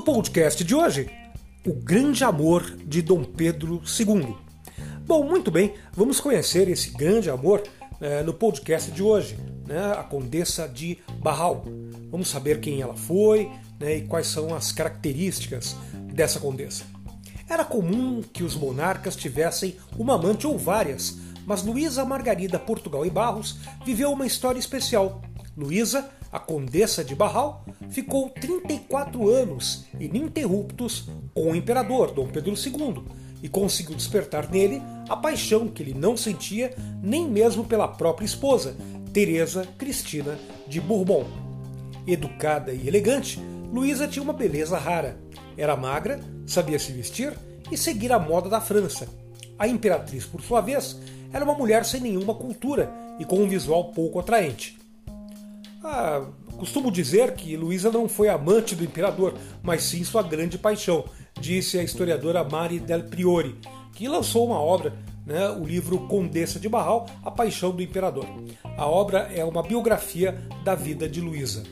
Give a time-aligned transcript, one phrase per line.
[0.00, 1.10] podcast de hoje,
[1.66, 4.36] o grande amor de Dom Pedro II.
[5.06, 7.62] Bom, muito bem, vamos conhecer esse grande amor
[8.00, 11.64] é, no podcast de hoje, né, a Condessa de Barral.
[12.10, 13.50] Vamos saber quem ela foi
[13.80, 15.76] né, e quais são as características
[16.12, 16.84] dessa condessa.
[17.48, 23.10] Era comum que os monarcas tivessem uma amante ou várias, mas Luísa Margarida Portugal e
[23.10, 25.22] Barros viveu uma história especial.
[25.56, 33.02] Luísa a Condessa de Barral ficou 34 anos ininterruptos com o imperador Dom Pedro II
[33.42, 38.76] e conseguiu despertar nele a paixão que ele não sentia nem mesmo pela própria esposa,
[39.12, 41.24] Teresa Cristina de Bourbon.
[42.06, 43.40] Educada e elegante,
[43.72, 45.18] Luísa tinha uma beleza rara.
[45.56, 47.32] Era magra, sabia se vestir
[47.70, 49.08] e seguir a moda da França.
[49.58, 50.98] A imperatriz, por sua vez,
[51.32, 54.78] era uma mulher sem nenhuma cultura e com um visual pouco atraente.
[55.82, 56.26] Ah,
[56.56, 61.04] costumo dizer que Luísa não foi amante do imperador, mas sim sua grande paixão,
[61.40, 63.56] disse a historiadora Mari del Priori,
[63.94, 64.92] que lançou uma obra,
[65.24, 68.26] né, o livro Condessa de Barral, A Paixão do Imperador.
[68.76, 70.32] A obra é uma biografia
[70.64, 71.62] da vida de Luísa.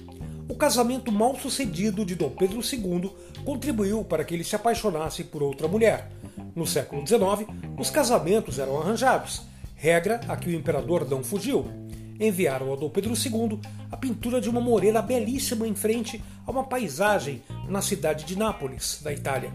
[0.49, 3.11] O casamento mal sucedido de Dom Pedro II
[3.45, 6.13] contribuiu para que ele se apaixonasse por outra mulher.
[6.55, 9.43] No século XIX, os casamentos eram arranjados,
[9.75, 11.86] regra a que o imperador não fugiu
[12.21, 16.65] enviaram a Dom Pedro II a pintura de uma morena belíssima em frente a uma
[16.65, 19.53] paisagem na cidade de Nápoles, da Itália.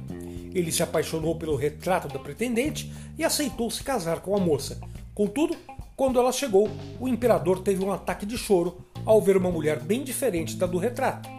[0.53, 4.79] Ele se apaixonou pelo retrato da pretendente e aceitou se casar com a moça.
[5.13, 5.55] Contudo,
[5.95, 10.03] quando ela chegou, o imperador teve um ataque de choro ao ver uma mulher bem
[10.03, 11.29] diferente da do retrato.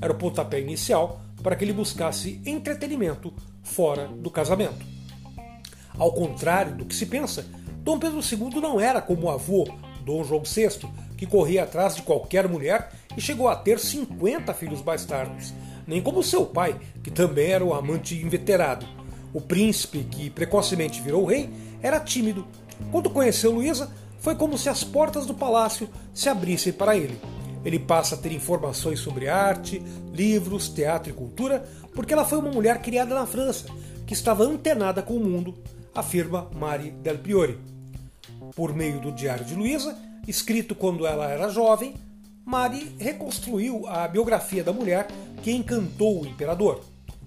[0.00, 4.84] Era o pontapé inicial para que ele buscasse entretenimento fora do casamento.
[5.98, 7.46] Ao contrário do que se pensa,
[7.82, 9.66] Dom Pedro II não era como o avô
[10.06, 14.80] Dom João VI, que corria atrás de qualquer mulher e chegou a ter 50 filhos
[14.80, 15.52] bastardos,
[15.84, 18.86] nem como seu pai, que também era um amante inveterado.
[19.34, 21.50] O príncipe, que precocemente virou rei,
[21.82, 22.46] era tímido.
[22.92, 23.90] Quando conheceu Luísa,
[24.20, 27.18] foi como se as portas do palácio se abrissem para ele.
[27.64, 29.82] Ele passa a ter informações sobre arte,
[30.14, 33.66] livros, teatro e cultura, porque ela foi uma mulher criada na França,
[34.06, 35.52] que estava antenada com o mundo,
[35.92, 37.75] afirma Mari Del Priori.
[38.54, 39.96] Por meio do Diário de Luísa,
[40.26, 41.94] escrito quando ela era jovem,
[42.44, 45.08] Mari reconstruiu a biografia da mulher
[45.42, 46.80] que encantou o imperador.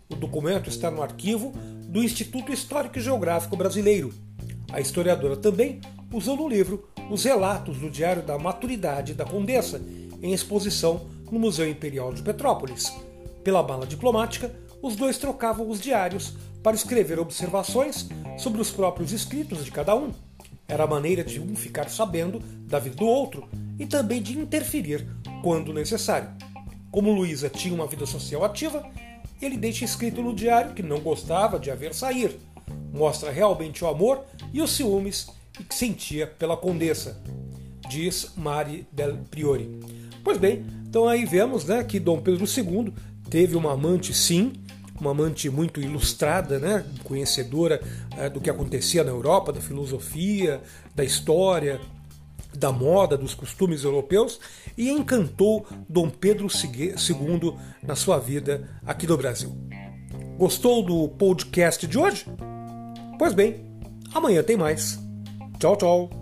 [0.09, 1.51] O documento está no arquivo
[1.87, 4.13] do Instituto Histórico e Geográfico Brasileiro.
[4.71, 5.81] A historiadora também
[6.13, 9.81] usou no livro os relatos do Diário da Maturidade da Condessa,
[10.21, 12.93] em exposição no Museu Imperial de Petrópolis.
[13.43, 18.07] Pela mala diplomática, os dois trocavam os diários para escrever observações
[18.37, 20.11] sobre os próprios escritos de cada um.
[20.69, 23.49] Era a maneira de um ficar sabendo da vida do outro
[23.79, 25.05] e também de interferir
[25.41, 26.29] quando necessário.
[26.91, 28.87] Como Luísa tinha uma vida social ativa,
[29.41, 32.39] ele deixa escrito no diário que não gostava de haver sair.
[32.93, 37.21] Mostra realmente o amor e os ciúmes que sentia pela condessa,
[37.89, 39.79] diz Mari del Priori.
[40.23, 42.93] Pois bem, então aí vemos né, que Dom Pedro II
[43.29, 44.53] teve uma amante, sim,
[44.99, 47.81] uma amante muito ilustrada, né, conhecedora
[48.17, 50.61] é, do que acontecia na Europa, da filosofia,
[50.95, 51.79] da história,
[52.55, 54.39] da moda, dos costumes europeus
[54.77, 59.55] e encantou Dom Pedro II na sua vida aqui no Brasil.
[60.37, 62.25] Gostou do podcast de hoje?
[63.17, 63.65] Pois bem,
[64.13, 64.99] amanhã tem mais.
[65.59, 66.18] Tchau, tchau.